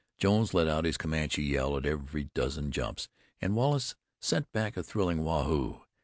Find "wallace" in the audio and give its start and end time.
3.55-3.95